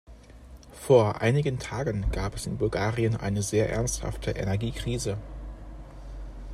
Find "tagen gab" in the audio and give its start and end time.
1.59-2.33